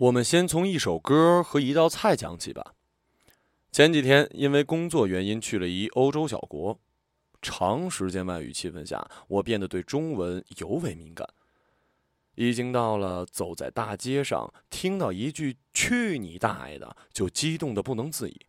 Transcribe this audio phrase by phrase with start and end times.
[0.00, 2.74] 我们先从一首歌和一道菜讲起吧。
[3.70, 6.80] 前几天因为工作原因去了一欧洲小国，
[7.42, 11.28] 长时间外语气氛下，我变得对中文尤为敏感。
[12.34, 18.40] 已经到了走在大街上，听到一句“去你大爷的”，就激动的不能自已。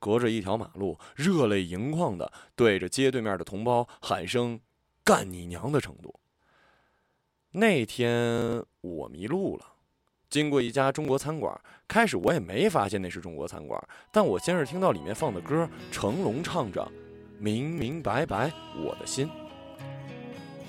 [0.00, 4.58] 隔着一条马路，热泪盈眶的对着街对面的同胞喊声
[5.04, 6.18] “干你娘”的程度。
[7.52, 9.73] 那天我迷路了。
[10.34, 11.56] 经过一家中国餐馆，
[11.86, 16.90] 开始我也没发现那是中国餐馆，但我先是听到里面放的歌，成龙唱着
[17.38, 18.50] “明明白白
[18.84, 19.30] 我的心”，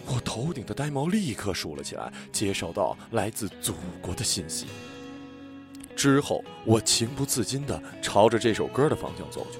[0.05, 4.67] 我头顶的呆毛立刻竖了起来，接收到来自祖国的信息。
[5.95, 9.57] 之后，我情不自禁地朝着这首歌的方向走去，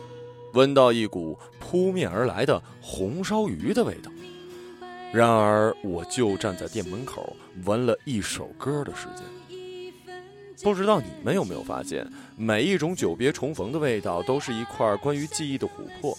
[0.54, 4.12] 闻到一股扑面而来的红烧鱼的味道。
[5.12, 9.26] 然而，我就站在店门口，闻了一首歌的时间。
[10.64, 12.06] 不知道你们有没有发现，
[12.38, 16.18] 每一种久别重逢的味道，都是一块关于记忆的琥珀。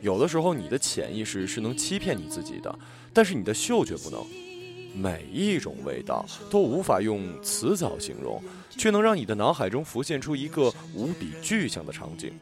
[0.00, 2.76] 有的时候，你的潜意识是能欺骗你自己的，
[3.12, 4.24] 但是你的嗅觉不能。
[4.94, 12.38] 每一种味道都无法用词藻形容，却能让你的脑海中浮现出一个无比具象的场景。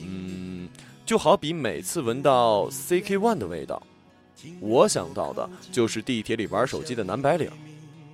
[0.00, 0.68] 嗯，
[1.04, 3.82] 就好比每次闻到 CK One 的味道，
[4.60, 7.50] 我想到的就是地铁里玩手机的男白领。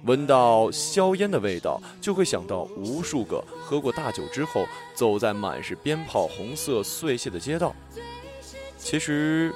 [0.05, 7.75] 闻到硝烟的味道，就会想到无数个喝过大酒之后走在满是鞭炮、红色碎屑的街道。
[8.79, 9.53] 其实，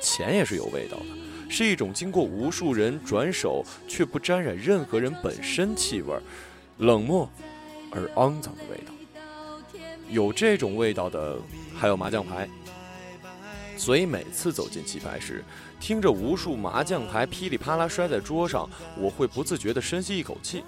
[0.00, 1.04] 钱也是有味道的，
[1.48, 6.14] 是一种经过无数人转手却不沾染任何人本身气味、
[6.78, 7.30] 冷漠
[7.90, 8.92] 而肮脏的味道。
[10.10, 11.38] 有这种味道的，
[11.78, 12.48] 还有麻将牌。
[13.78, 15.42] 所以每次走进棋牌室，
[15.80, 20.64] 听着无数麻将牌噼里啪啦摔在桌上，我会不自觉地深吸一口气。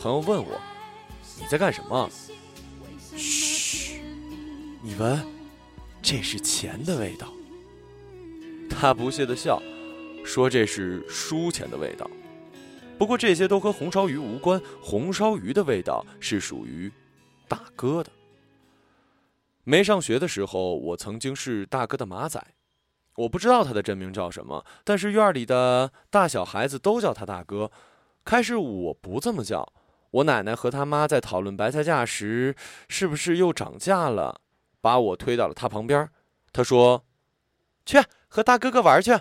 [0.00, 0.60] 朋友问我
[1.38, 2.08] ：“你在干什么？”
[3.16, 4.00] 嘘，
[4.80, 5.20] 你闻，
[6.00, 7.26] 这是钱的味道。
[8.70, 9.60] 他不屑地笑，
[10.24, 12.08] 说：“这是输钱的味道。”
[12.96, 16.90] 不过这些都和红烧鱼无关，红烧鱼的味道是属于
[17.48, 18.10] 大哥的。
[19.68, 22.42] 没上学的时候，我曾经是大哥的马仔，
[23.16, 27.70] 我不知道他的真名叫什么，但是院里的大小孩子都叫他大哥。
[28.24, 29.70] 开始我不这么叫，
[30.10, 32.56] 我奶奶和他妈在讨论白菜价时，
[32.88, 34.40] 是不是又涨价了，
[34.80, 36.08] 把我推到了他旁边。
[36.50, 37.04] 他说
[37.84, 39.18] ：“去和大哥哥玩去。”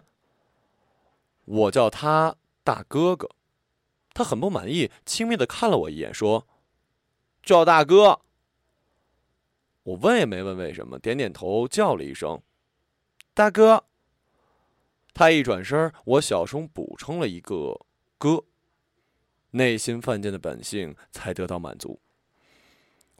[1.43, 3.29] 我叫他大哥哥，
[4.13, 6.47] 他很不满意，轻蔑的看了我一眼，说
[7.43, 8.21] ：“叫大哥。”
[9.87, 12.41] 我问也没问为什么，点点头，叫了一声
[13.33, 13.85] “大哥”。
[15.15, 17.85] 他一转身，我小声补充了一个
[18.19, 18.43] “哥”，
[19.51, 22.01] 内心犯贱的本性才得到满足。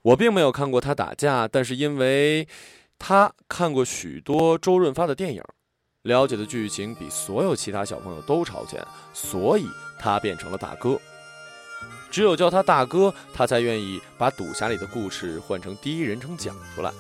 [0.02, 2.46] 我并没有看过他打架，但是因为
[3.00, 5.42] 他看过许多周润发的电影，
[6.02, 9.66] 了解的剧情比所有其他小朋友都超前，所以
[9.98, 11.00] 他变成了大哥。
[12.10, 16.92] 只有叫他大哥，他才愿意把赌侠里的故事换成第一人称讲出来。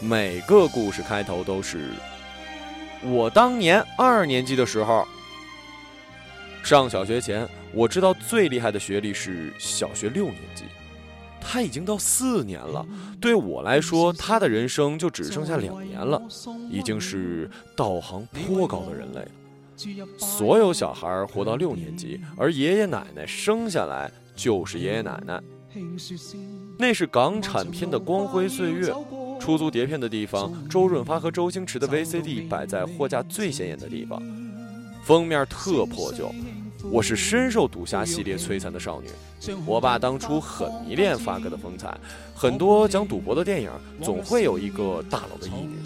[0.00, 1.90] 每个故事开头都是
[3.02, 5.06] 我当年二年级的时候。
[6.62, 10.64] 上小学前，我知道最厉害的学历是小学六年级。
[11.40, 12.84] 他已经到四年了，
[13.20, 16.20] 对我来说，他的人生就只剩下两年了，
[16.70, 20.06] 已经是道行颇高的人类了。
[20.18, 24.10] 所有小孩活到六年级，而爷爷奶奶生下来。
[24.38, 25.42] 就是爷爷奶奶，
[26.78, 28.94] 那是港产片的光辉岁月。
[29.40, 34.22] 出租碟片的地方，周润发和周星驰的 VCD 摆在货架最显眼的地方，
[35.02, 36.32] 封面特破旧。
[36.90, 39.08] 我是深受赌侠系列摧残的少女。
[39.66, 41.98] 我爸当初很迷恋发哥的风采，
[42.34, 43.70] 很多讲赌博的电影
[44.02, 45.76] 总会有一个大佬的意女，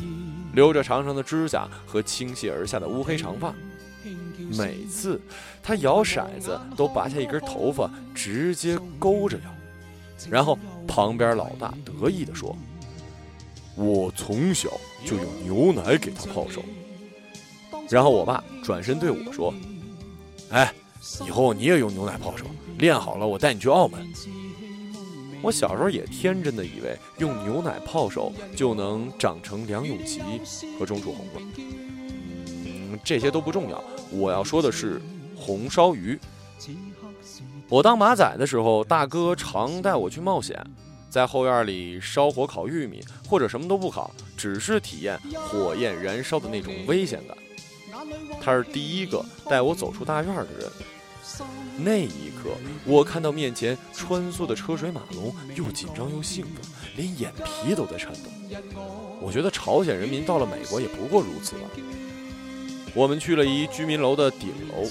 [0.55, 3.55] 留着长长的指甲和倾泻而下的乌黑长发。
[4.57, 5.21] 每次
[5.63, 9.45] 他摇骰子，都拔下一根头发，直接勾着摇。
[10.31, 12.57] 然后旁边老大得意地说
[13.75, 14.71] ：“我从小
[15.04, 16.63] 就用牛奶给他泡手。”
[17.91, 19.53] 然后我爸转身对我说
[20.51, 20.72] ：“哎，
[21.27, 22.47] 以后你也用牛奶泡手，
[22.78, 24.01] 练好了我带你去澳门。”
[25.43, 30.21] 我小时候也天真的以为用牛奶泡手就能长成梁咏琪
[30.78, 31.43] 和钟楚红了。
[32.65, 33.83] 嗯，这些都不重要。
[34.12, 35.00] 我要说的是
[35.34, 36.18] 红烧鱼。
[37.68, 40.62] 我当马仔的时候，大哥常带我去冒险，
[41.09, 45.18] 在后院里烧火烤玉米，或者什么都不烤，只是体验
[45.48, 47.36] 火焰燃烧的那种危险感。
[48.41, 50.70] 他是第一个带我走出大院的人，
[51.78, 52.50] 那一刻，
[52.84, 56.54] 我看到面前穿梭的车水马龙，又紧张又兴奋，
[56.97, 58.30] 连眼皮都在颤抖。
[59.20, 61.68] 我觉得朝鲜人民到了美国也不过如此吧。
[62.94, 64.89] 我们去了一居民楼的顶楼，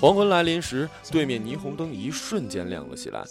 [0.00, 3.22] 黄昏来临时，对面霓虹灯一瞬间亮了起来。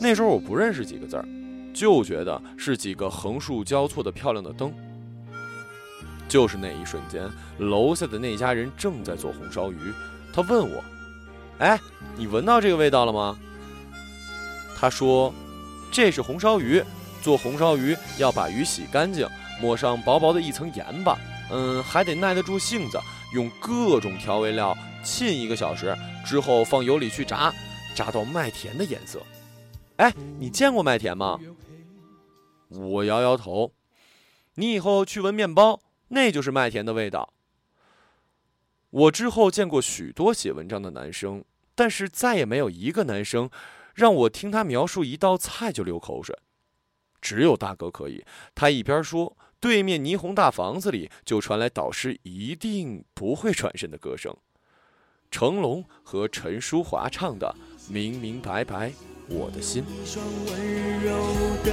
[0.00, 1.24] 那时候我不认识几个字儿，
[1.72, 4.72] 就觉得是几个横竖交错的漂亮的灯。
[6.28, 7.26] 就是那一瞬间，
[7.58, 9.78] 楼下的那家人正在做红烧鱼，
[10.32, 10.84] 他问我
[11.58, 11.80] ：“哎，
[12.16, 13.38] 你闻到这个味道了吗？”
[14.76, 15.32] 他说
[15.90, 16.82] ：“这是红烧鱼，
[17.22, 19.26] 做红烧鱼要把鱼洗干净，
[19.58, 21.18] 抹上薄薄的一层盐巴，
[21.50, 23.00] 嗯，还得耐得住性子，
[23.32, 27.52] 用各种调味料浸一个小时，之后放油里去炸，
[27.94, 29.22] 炸到麦田的颜色。
[29.96, 31.38] 哎，你见过麦田吗？”
[32.68, 33.72] 我摇摇头。
[34.54, 35.80] 你以后去闻面包。
[36.10, 37.34] 那就是麦田的味道。
[38.88, 41.44] 我之后见过许多写文章的男生，
[41.74, 43.50] 但是再也没有一个男生
[43.94, 46.34] 让我听他描述一道菜就流口水。
[47.20, 54.36] 只有大哥可以，他一边说，对面霓虹大房子里就传来导师一定不会转身的歌声，
[55.30, 57.54] 成龙和陈淑华唱的
[57.92, 58.92] 《明明白白
[59.28, 59.82] 我的心》。
[59.86, 61.16] 一双温柔
[61.64, 61.72] 的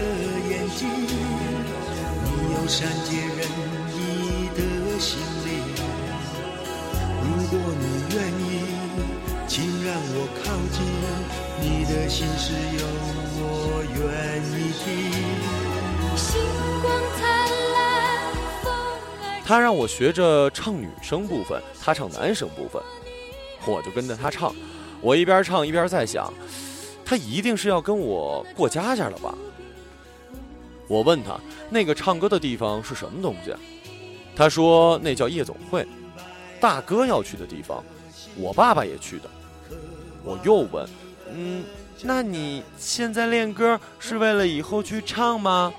[0.50, 3.76] 眼睛，你有善解人
[4.98, 5.52] 心灵，
[7.22, 7.84] 如果你
[8.16, 8.44] 愿意，
[9.46, 9.54] 请
[9.84, 10.76] 让我靠近。
[11.62, 12.82] 你的心事有
[13.38, 13.44] 我
[13.94, 14.02] 愿
[14.50, 16.55] 意听。
[19.46, 22.82] 他让我学着唱女生部分，他唱男生部分，
[23.68, 24.56] 我就跟着他唱。
[25.02, 26.34] 我一边唱一边在想，
[27.06, 29.36] 他一定是要跟我过家家了吧？
[30.88, 31.40] 我问他，
[31.70, 33.54] 那个唱歌的地方是什么东西？
[34.36, 35.88] 他说：“那叫夜总会，
[36.60, 37.84] 大哥要去的地方，
[38.36, 39.30] 我爸爸也去的。”
[40.26, 40.90] 我又问
[41.32, 41.64] ：“嗯，
[42.02, 45.72] 那你现在练歌是为了以后去唱吗？”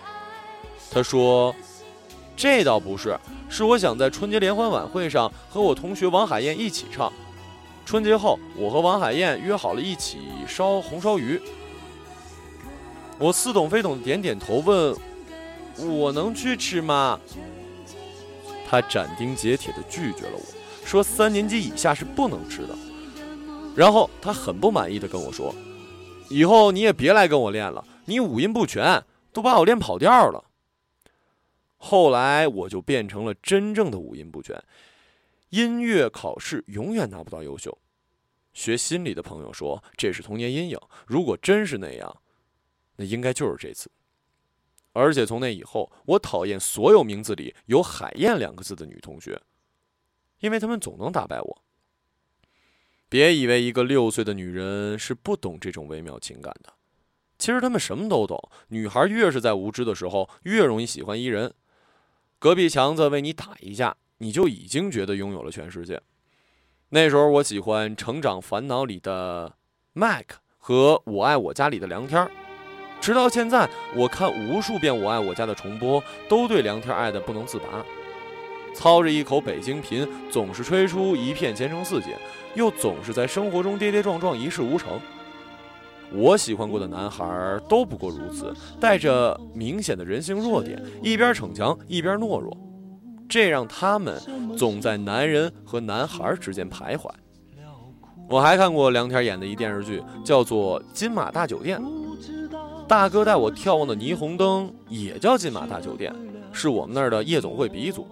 [0.90, 1.54] 他说
[2.36, 3.18] ：“这倒不是，
[3.48, 7.10] 是我想在春节联欢晚会上和我同学王海燕一起唱。
[7.86, 11.40] 春节后，我和王海燕约好了一起烧红烧鱼。”
[13.18, 14.94] 我似懂非懂的点点头，问
[15.88, 17.18] ：“我能去吃吗？”
[18.68, 20.42] 他斩钉截铁地拒绝了我，
[20.84, 22.76] 说三年级以下是不能吃的。
[23.74, 25.54] 然后他很不满意地跟我说
[26.28, 30.44] ：“以后你也别来跟我练了，你五音不全，都把我练跑调了。”
[31.78, 34.61] 后来我就变成了真正的五音不全，
[35.50, 37.76] 音乐考试永远拿不到优秀。
[38.52, 42.23] 学心理的朋友说这是童年阴影，如果真是那样，
[42.96, 43.90] 那应该就是这次。
[44.93, 49.38] 而且从那以后，我讨厌所有名字里有“海燕”两个字的女同学，
[50.40, 51.62] 因为她们总能打败我。
[53.11, 56.73] 别以为一个六岁的女人是不懂这种微妙情感的，
[57.38, 58.50] 其实她们什么都懂。
[58.69, 61.52] 女孩越是在无知的时候，越容易喜欢一人。
[62.38, 66.00] 隔壁强子为你打一架，你就已经觉得拥有了全世界。
[66.90, 69.56] 那时候我喜欢《成长烦恼》里的
[69.92, 72.30] 麦克和我爱我家里的梁天儿。
[73.00, 77.84] 直到现在，我看无数遍《我爱我家》的重播，都对梁天爱得不能自拔。
[78.74, 82.12] 操着一口北京贫，总是吹出一片前程似锦，
[82.54, 85.00] 又总是在生活中跌跌撞撞，一事无成。
[86.12, 92.56] 我喜欢过的男孩都不过如此，带着明显的人性弱点，一边逞强一边懦弱，
[93.28, 94.20] 这让他们
[94.56, 97.10] 总在男人和男孩之间徘徊。
[98.28, 101.80] 我还看过梁天演的一电视剧，叫做《金马大酒店》。
[102.88, 106.14] 大哥带我眺望的霓虹灯也叫金马大酒店，
[106.52, 108.06] 是我们那儿的夜总会鼻祖。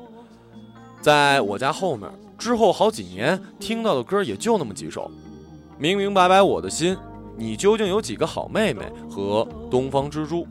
[1.01, 5.03] 在我家后面，之后好几年听到的歌也就那么几首，
[5.79, 6.95] 《明明白白我的心》，
[7.37, 10.47] 你究竟有几个好妹妹和东方之珠。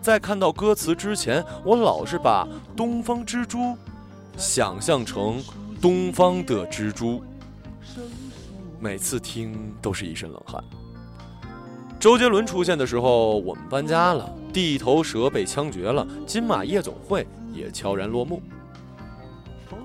[0.00, 2.46] 在看到歌词之前，我老是把
[2.76, 3.76] 东方之珠
[4.36, 5.42] 想象成
[5.80, 7.22] 东方的蜘蛛，
[8.78, 10.62] 每次听都是一身冷汗。
[11.98, 18.40] 周杰伦出现的时候，我们搬家了，地头蛇被枪决了，金马夜总会也悄然落幕。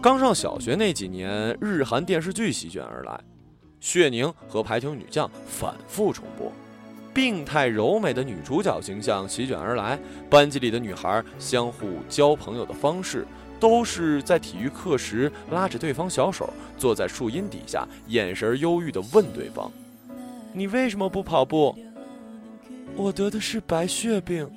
[0.01, 3.13] 刚上小学那几年，日韩电视剧席卷而来，
[3.81, 6.51] 《血凝》和《排球女将》反复重播，
[7.13, 13.25] 病态柔美的女主角形象席卷而来，班级里的女孩相互交朋友的方式，
[13.59, 19.69] 都是在体育课时拉着对方小手，坐在树荫底下，眼神忧郁地问对方
[20.53, 21.75] ：“你为什么不跑步？”
[22.95, 24.47] 我得的是白血病。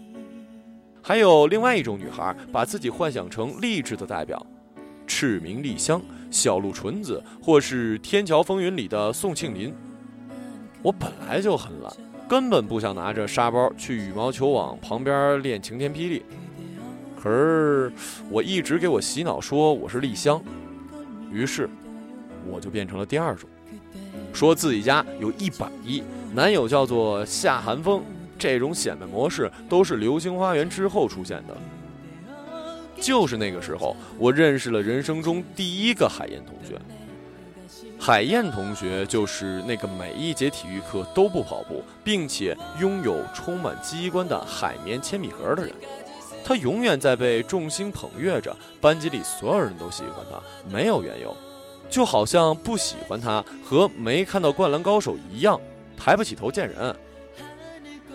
[1.00, 4.44] 还有另外一种女孩，把自己幻想成励志的代表，
[5.06, 6.02] 赤名丽香、
[6.34, 9.72] 小鹿纯子，或是《天桥风云》里的宋庆龄。
[10.82, 11.92] 我本来就很懒，
[12.28, 16.24] 根本不想拿着沙包去羽毛球网旁边练晴天霹雳。
[17.16, 17.92] 可是
[18.28, 20.42] 我一直给我洗脑说我是丽香，
[21.30, 21.70] 于是
[22.50, 23.48] 我就变成了第二种，
[24.32, 26.02] 说自己家有一百亿，
[26.34, 28.02] 男友叫做夏寒风。
[28.36, 31.56] 这种显摆模式都是《流星花园》之后出现的。
[33.00, 36.80] 就是那个时候，我认识了人生中第一个海燕同学。
[37.98, 45.72] 海燕同学就是那个每一节体育课都不跑步，并且拥有充满机关的海绵铅笔盒的人。
[46.44, 50.38] 他永远在被众星捧月着，班级里所有人都喜欢他，
[50.70, 51.34] 没有缘由，
[51.88, 55.58] 就好像不喜欢他和没看到《灌篮高手》一样，
[55.96, 56.94] 抬不起头见人。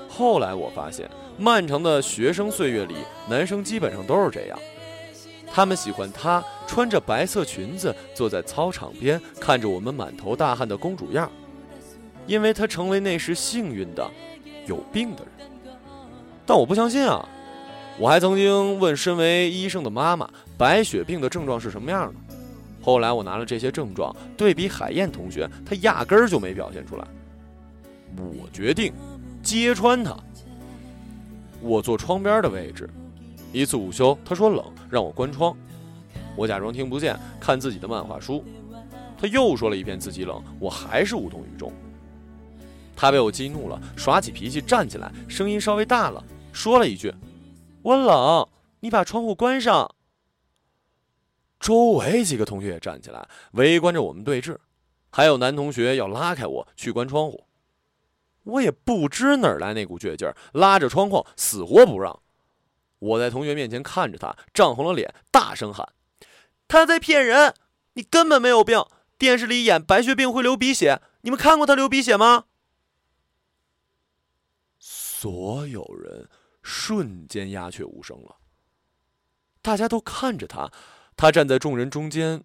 [0.08, 1.10] 后来我发现，
[1.40, 2.96] 漫长的学生岁月里，
[3.30, 4.60] 男生基本上都是这样。
[5.52, 11.32] 他们喜欢她穿着白色裙子坐在操场边，看着我们满头大汗的公主样，
[12.28, 14.06] 因为她成为那时幸运的
[14.68, 15.48] 有病的人。
[16.46, 17.26] 但我不相信啊！
[17.98, 22.20] 我还曾经问身为医生的妈妈，白血病的症状是什么样的。
[22.82, 27.08] 后来我拿了这些症状对比海燕同学，她压根儿就没表现出来。
[28.18, 28.94] 我决定
[29.42, 30.18] 揭穿她。
[31.62, 32.90] 我坐窗边的位置。
[33.52, 35.56] 一次午休，他说冷，让我关窗。
[36.36, 38.44] 我假装听不见，看自己的漫画书。
[39.18, 41.74] 他又说了一遍自己冷，我还是无动于衷。
[42.96, 46.24] 他被我激怒了，耍起脾气，站起来，声音稍微大了，
[46.54, 47.14] 说了一句
[47.82, 48.48] ：“我冷，
[48.82, 49.94] 你把窗户关上。”
[51.60, 54.56] 周围几个同学也站起来，围观着我们对峙，
[55.10, 57.46] 还有男同学要拉开我去关窗户。
[58.50, 62.22] 我也不知哪来那股倔劲儿，拉着窗框，死活不让。
[63.00, 65.88] 我在同学面前看着他，涨红了脸，大声喊
[66.68, 67.54] ：“他在骗人！
[67.94, 68.84] 你根本没有病！
[69.18, 72.46] 电视里演白血病会流鼻血，你们看过他流鼻血吗？”
[74.80, 76.30] 所有人
[76.64, 78.38] 瞬间鸦雀无声了。
[79.62, 80.72] 大家都看着他，
[81.18, 82.44] 他站在众人中间，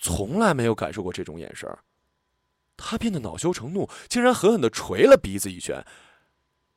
[0.00, 1.68] 从来没有感受过这种眼神。
[2.78, 5.84] 他变得恼羞成怒，竟然狠狠的捶了鼻子一拳，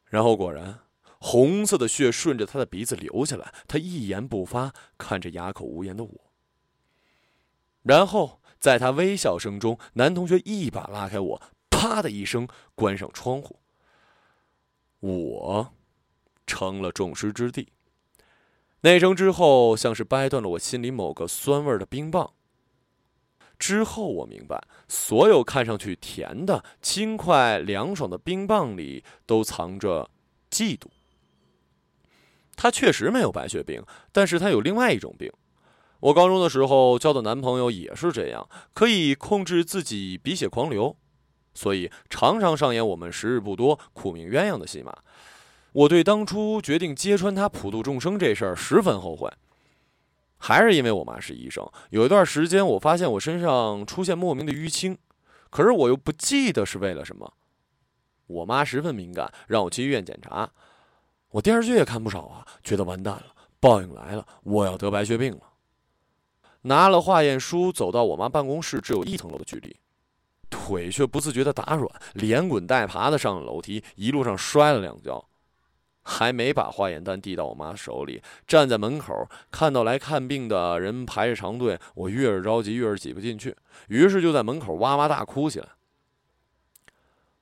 [0.07, 0.79] 然后果然。
[1.23, 6.31] 红色的血顺着他的鼻子流下来，他一言不发，看着哑口无言的我。
[7.83, 13.59] 然后在他微笑声中，男同学一把拉开我，啪的一声关上窗户。
[14.99, 15.73] 我
[16.47, 17.71] 成了众矢之的。
[18.81, 22.33] 那声之后，像是掰断了我心里某个酸味的冰棒。
[23.61, 30.09] 之后我明白，所有看上去甜的、轻快、凉爽的冰棒里，都藏着
[30.49, 30.87] 嫉妒。
[32.55, 35.31] 他确实没有白血病，但是他有另外一种病。
[35.99, 40.97] 我高中的时候交的男朋友也是这样，可以控制自己鼻血狂流，
[41.53, 44.91] 所以常常上演我们时日不多、苦命鸳鸯的戏码。
[45.73, 49.31] 我对当初决定揭穿他普度众生这事儿十分后悔，
[50.41, 51.65] 还是因为我妈是医生。
[51.91, 54.97] 有一段时间，我发现我身上出现莫名的淤青，
[55.49, 57.31] 可是我又不记得是为了什么。
[58.25, 60.49] 我妈十分敏感，让我去医院检查。
[61.29, 63.25] 我电视剧也看不少啊，觉得完蛋了，
[63.59, 65.41] 报应来了，我要得白血病了。
[66.63, 69.75] 拿了化验书，走到我妈办公室，只有一层楼的距离，
[70.49, 75.23] 腿却不自觉的打软，连滚带爬的上了楼梯，一路上摔了两跤，
[76.03, 83.55] 还没把化验单递到我妈手里，站在门口看到来看病的人排着长队，我越是着急越是挤不进去，
[83.87, 85.69] 于是就在门口哇哇大哭起来。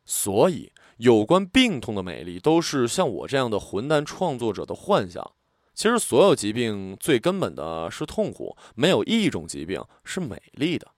[0.06, 0.72] 所以。
[1.00, 5.32] 有关病痛的美丽，都是像我这样的混蛋创作者的幻想。
[5.74, 10.90] 其实，所有疾病最根本的是痛苦，没有一种疾病是美丽的。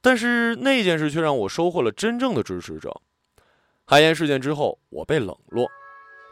[0.00, 3.00] 但是那件事却让我收获了真正的支持者。
[3.86, 5.68] 海燕事件之后，我被冷落。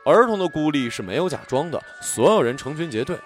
[0.08, 3.18] 儿童的孤立是没有假装的，所有人成群结队，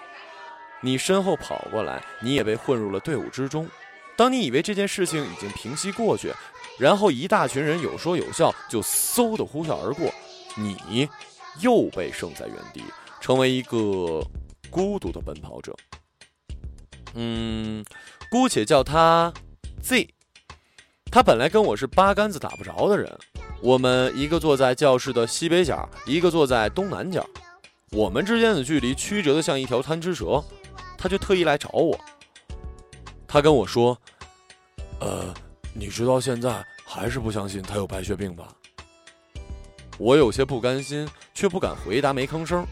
[0.81, 3.67] 你身后跑过来，你也被混入了队伍之中。
[4.15, 6.33] 当你以为这件事情已经平息过去。
[6.79, 10.11] 然后一大群人有说有笑，就嗖的呼啸而过，
[10.57, 11.07] 你
[11.59, 12.83] 又被剩在原地，
[13.21, 14.25] 成为一个
[14.71, 15.75] 孤独的奔跑者。
[17.13, 17.85] 嗯，
[18.31, 19.31] 姑且叫他
[19.83, 20.09] Z。
[21.11, 23.15] 他本来跟我是八竿子打不着的人，
[23.63, 27.25] 我们一个坐在教室的西北角，一个坐在东南角，
[27.91, 30.43] 我们之间的距离曲折的像一条贪吃蛇。
[30.97, 31.97] 他就特意来找我，
[33.25, 33.97] 他跟我说
[34.99, 35.33] ：“呃。”
[35.75, 38.47] 你直到现在还是不相信他有白血病吧？
[39.97, 42.63] 我有些不甘心，却不敢回答，没吭声。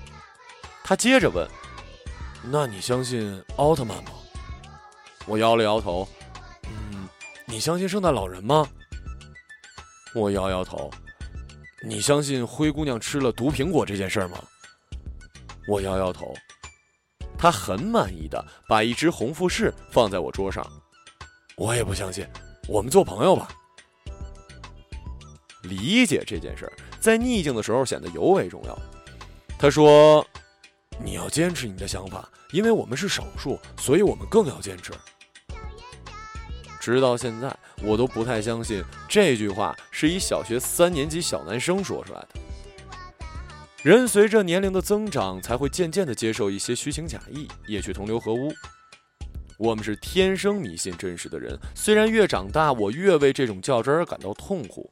[0.84, 1.48] 他接着问
[2.52, 4.12] ：“那你相信奥特曼吗？”
[5.26, 6.08] 我摇了摇头。
[6.68, 7.08] 嗯，
[7.48, 8.68] 你相信圣诞老人吗？
[10.14, 10.92] 我摇摇头。
[11.84, 14.38] 你相信灰姑娘吃了毒苹果这件事吗？
[15.68, 16.34] 我摇摇头。
[17.38, 20.66] 他很满意的把一只红富士放在我桌上。
[21.56, 22.28] 我也不相信。
[22.68, 23.50] 我们做朋友吧。
[25.64, 28.78] 理解这件事儿，在逆境的时候显得尤为重要。
[29.58, 30.26] 他说
[31.04, 34.92] ：“你要坚持你的想法，因为我们是少数，所以我们更要坚持。”
[36.82, 42.28] 直到现在，我都不太相信这句话是一小学三年级小男生说出来的。
[43.84, 48.54] 人随着年龄的增长，才会渐渐的接受一些虚情假意，也去同流合污。
[49.58, 54.90] 我们是天生迷信真实的人，虽然越长大，我越为这种较真而感到痛苦。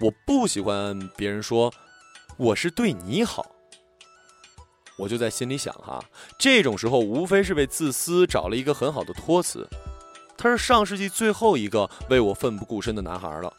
[0.00, 1.72] 我不喜欢别人说
[2.38, 3.54] 我是对你好，
[4.98, 6.02] 我就在心里想哈，
[6.38, 9.68] 这种时候无非是为自私找了一个很好的托词。
[10.36, 13.52] 他是上世纪最后一个为我奋不顾身的男孩了。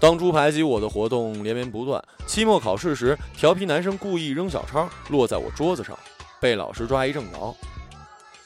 [0.00, 5.98] 当初排挤我的活动连绵不断，期末考试时，调皮男生故意扔小抄落在我桌子上，
[6.40, 7.54] 被老师抓一正着。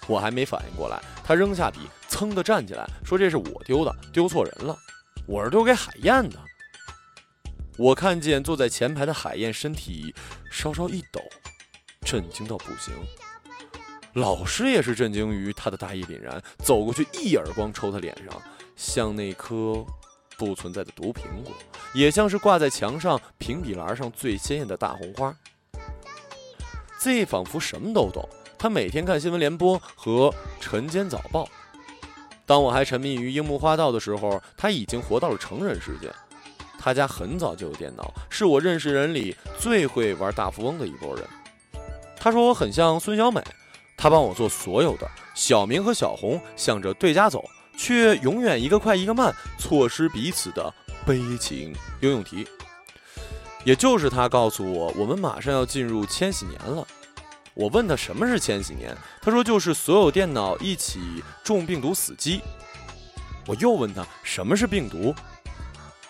[0.07, 4.77] 我还没反应过来，他扔下笔，噌的站起来，说这是我丢的，丢错人了，
[5.27, 6.39] 我是丢给海燕的。
[7.77, 10.15] 我看见坐在前排的海燕身体
[10.51, 11.21] 稍稍一抖，
[12.03, 12.95] 震惊到不行。
[14.19, 18.43] 老师也是震惊于他的大义凛然，走过去一耳光抽他脸上，
[18.75, 19.85] 像那颗
[20.37, 21.53] 不存在的毒苹果，
[21.95, 25.33] 也像是挂在墙上评比栏上最鲜艳的大红花。
[26.99, 31.49] Z 仿佛什么都懂，他每天看新闻联播和晨间早报。
[32.45, 36.13] 当我还沉迷于樱木花道的时候，他已经活到了成人世界。
[36.77, 41.25] 他家很早就有电脑，是我认识人里最会玩大富翁的一拨人。
[42.17, 43.41] 他说我很像孙小美。
[43.99, 47.45] 他帮我做所有的，小明和小红向着对家走，
[47.77, 50.73] 却永远一个快一个慢，错失彼此的
[51.05, 52.47] 悲情应用题。
[53.65, 56.87] 也就是他告诉我，我们马上要进入千禧年了。
[57.55, 61.01] 我问他什么是千禧年，他说就是所有电脑一起
[61.43, 62.41] 中病毒死机。
[63.49, 65.13] 我又问他什么是病毒，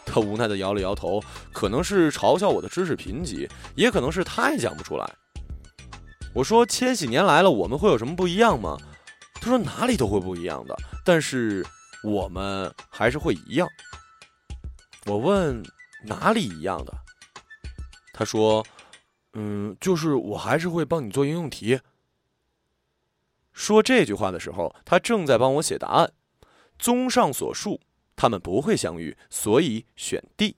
[0.04, 5.10] 他无奈地摇了摇头，可能是嘲笑我的知识贫瘠，也可能是他也讲不出来。
[6.34, 8.76] 我说：“千禧年来了，我们会有什么不一样吗？”
[9.40, 11.66] 他说：“哪里都会不一样的，但是
[12.04, 13.68] 我们还是会一样。”
[15.06, 15.62] 我问
[16.04, 16.92] ：“哪里一样的？”
[18.14, 18.64] 他说
[19.34, 21.80] ：“嗯，就是我还是会帮你做应用题。”
[23.52, 26.12] 说这句话的时候，他正在帮我写答案。
[26.78, 27.80] 综上所述，
[28.14, 30.56] 他们不会相遇，所以选 D。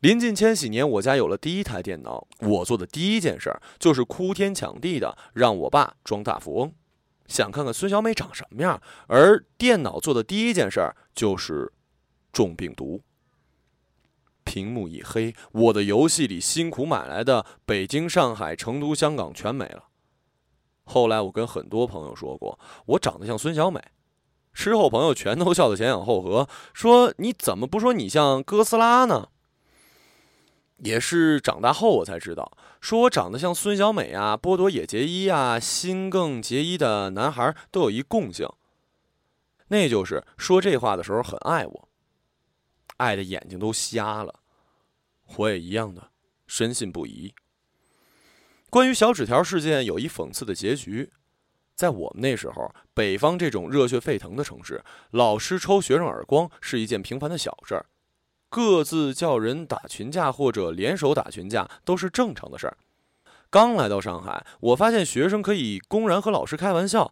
[0.00, 2.26] 临近千禧年，我家有了第一台电脑。
[2.38, 6.72] 我做的第一件事儿就是哭天抢地的让我爸装大富翁，
[7.26, 8.80] 想看看孙小美长什么样。
[9.08, 11.70] 而电脑做的第一件事儿就是
[12.32, 13.02] 中病毒。
[14.42, 19.84] 屏幕一黑，我的游戏里辛苦买来的北京、上海、成都、香港全没了。
[20.84, 23.78] 后来我跟很多朋友说过，我长得像孙小美，
[24.54, 29.28] 吃后朋友全都笑得前仰后合，说你怎么不说你像哥斯拉呢？
[30.82, 38.48] 也是长大后我才知道，说我长得像孙小美啊、波多野结衣啊、新更结衣的男孩都有一共性，
[39.68, 41.88] 那就是说这话的时候很爱我，
[42.96, 44.40] 爱的眼睛都瞎了。
[45.36, 46.10] 我也一样的，
[46.46, 47.32] 深信不疑。
[48.68, 51.12] 关于小纸条事件，有一讽刺的结局，
[51.74, 57.86] 在我们那时候，北方这种热血沸腾的城市，老师抽学生耳光是一件平凡的小事儿。
[58.50, 62.76] 各自叫人打群架或者联手打群架都是正常的事儿。
[63.48, 67.10] 刚来到上海，我发现学生可以公然和老师开玩笑，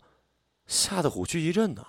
[0.67, 1.87] 吓得虎躯一震呢。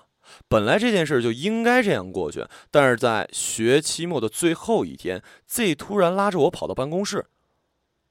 [0.47, 7.25] 本来这件事就应该这样过去，但是在学期末的最后一天，Z 突然拉着我跑到办公室，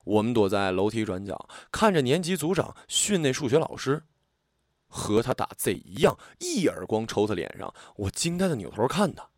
[0.03, 4.03] 我们躲在楼梯转角，看着年级组长训那数学老师，
[4.89, 7.73] 和他打 Z 一样，一耳光抽他脸上。
[7.95, 9.29] 我惊呆的扭头看他。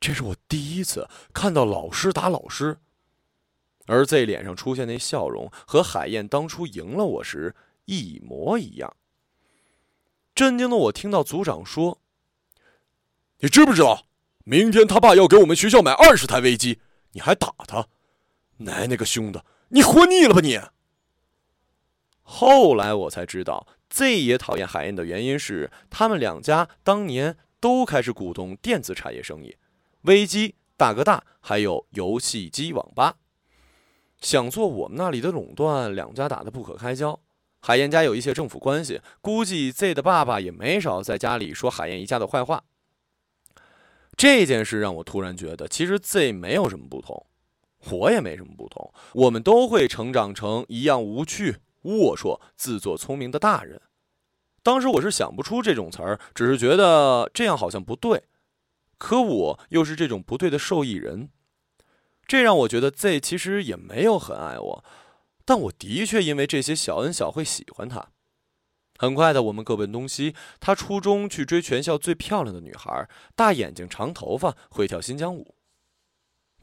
[0.00, 2.78] 这是我第一次看到老师打老师，
[3.86, 7.54] 而 Z 脸上出现那笑容和海燕当初赢了我时
[7.86, 8.96] 一模一样。
[10.34, 12.00] 震惊的我听到组长说
[13.40, 14.06] ：“你知不知道，
[14.44, 16.78] 明天他爸要给我们学校买二十台飞机，
[17.12, 17.88] 你还打他？
[18.58, 20.60] 奶奶个凶的，你活腻了吧你！”
[22.22, 29.56] 后来我才知道，Z 也讨厌海燕的原因是他们两家当年都开始鼓动电子产业生意。
[30.08, 33.16] 危机、大哥大，还有游戏机网吧，
[34.22, 37.20] 想做我们那里的垄断，两家打得不可开交。
[37.60, 42.64] 海燕家有一些政府关系，估计 Z 的爸爸也没少在家里说海燕一家的坏话。
[44.16, 47.26] 这件事让我突然觉得，其实 Z 没有什么不同，
[47.90, 53.78] 我也没什么不同，我们都会成长成一样无趣、龌龊、自作聪明的大人。
[54.62, 58.22] 当时我是想不出这种词儿，只是觉得这样好像不对，
[58.98, 61.30] 可我又是这种不对的受益人，
[62.26, 64.84] 这让我觉得 Z 其实也没有很爱我。
[65.44, 68.10] 但我的确因为这些小恩小惠喜欢他。
[68.98, 70.34] 很快的，我们各奔东西。
[70.58, 75.54] 他初中去追全校最漂亮的女孩，大眼睛、长头发，会跳新疆舞。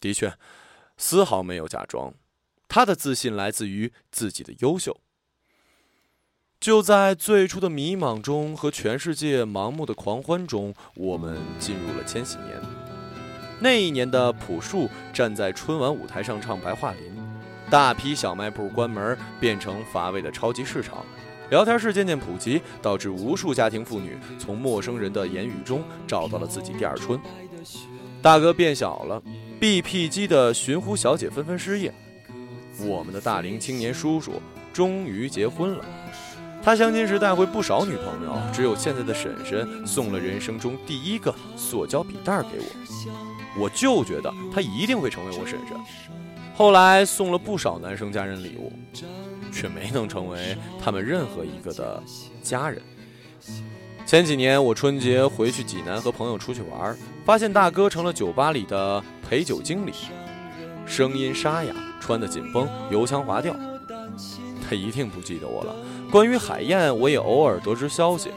[0.02, 0.38] 的确，
[0.98, 2.14] 丝毫没有假装。
[2.68, 5.00] 他的自信来自于自己的优秀。
[6.66, 12.60] 就在最初的迷茫中和全世界盲目的狂欢中，我们进入了千禧年。
[13.60, 17.04] 那一年的朴树站在春晚舞台上唱《白桦林》。
[17.70, 21.06] 大批小卖部关门，变成乏味的超级市场。
[21.52, 27.20] 聊天室渐渐普及，导致无数家庭妇女从陌生人的言语中找到了自己第二春。
[28.24, 29.22] 大哥变小了
[29.62, 31.94] ，BP 机的寻呼小姐纷纷失业。
[32.80, 34.42] 我们的大龄青年叔叔
[34.74, 35.86] 终于结婚了。
[36.66, 43.62] 他相亲时带回不少女朋友，只有现在的婶婶送了人生中第一个塑胶笔袋给我。
[43.62, 45.78] 我就觉得他一定会成为我婶婶。
[46.56, 48.74] 后来送了不少男生家人礼物，
[49.52, 52.02] 却没能成为他们任何一个的
[52.42, 52.82] 家人。
[54.04, 59.94] 前几年我春节回去济南和朋友出去玩，发现大哥成了酒吧里的陪酒经理，
[60.88, 63.56] 声音沙哑，穿得紧绷，油腔滑调。
[64.68, 65.76] 他一定不记得我了。
[66.16, 68.32] 关于海燕，我也偶尔得知消息，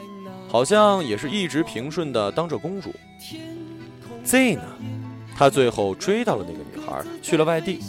[0.49, 2.93] 好像也是一直平顺的当着公主。
[4.21, 4.63] Z 呢？
[5.33, 7.79] 他最后追到了那个女孩，去了外地。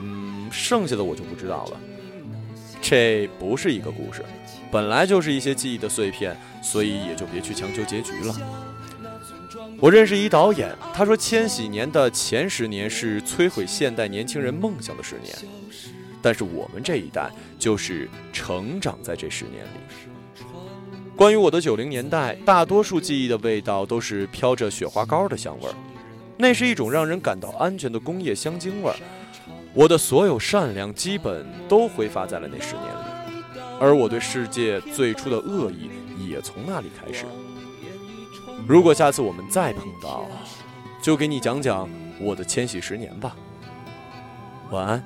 [0.00, 1.80] 嗯，剩下的我就不知道了。
[2.80, 4.24] 这不是一个故事，
[4.70, 8.36] 本来就是一些记忆的碎片，所以也就别去强求结局了。
[9.80, 15.36] 我认识一导演，他说千禧年的前十年是摧毁现代年轻人梦想的十年，
[16.20, 20.42] 但是我们这一代就是成长在这十年里。
[21.16, 25.74] 关于我的九零年代，大多数记忆的味道都是飘着雪花膏的香味儿。
[26.36, 28.96] 那是一种让人感到安全的工业香精味儿，
[29.74, 33.42] 我的所有善良基本都挥发在了那十年里，
[33.80, 35.90] 而我对世界最初的恶意
[36.28, 37.24] 也从那里开始。
[38.68, 40.26] 如果下次我们再碰到，
[41.02, 41.88] 就给你讲讲
[42.20, 43.34] 我的千禧十年吧。
[44.70, 45.02] 晚安。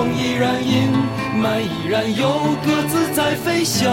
[0.00, 0.88] 空依然阴
[1.42, 3.92] 霾，依然有鸽子在飞翔。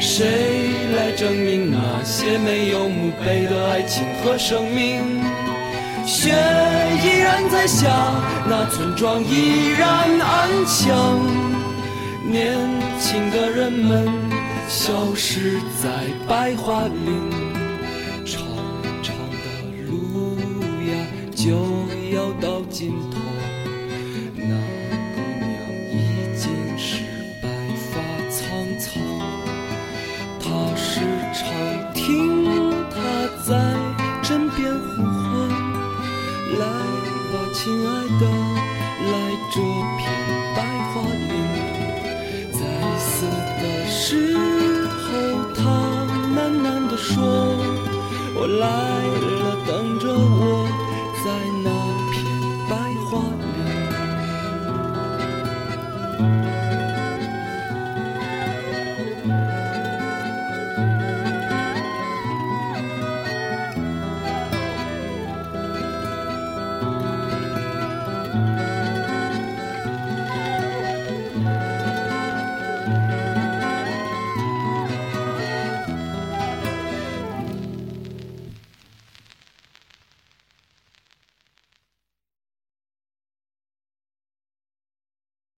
[0.00, 0.24] 谁
[0.96, 5.02] 来证明那些没有墓碑的爱情和生命？
[6.06, 6.32] 雪
[7.04, 7.90] 依然在下，
[8.48, 10.96] 那村庄依然安详。
[12.24, 12.56] 年
[12.98, 14.08] 轻的人们。
[14.68, 15.88] 消失在
[16.26, 17.30] 白桦林，
[18.24, 18.42] 长
[19.00, 19.46] 长的
[19.86, 20.36] 路
[20.90, 20.92] 呀
[21.36, 21.52] 就
[22.12, 23.25] 要到尽头。
[48.56, 48.95] love.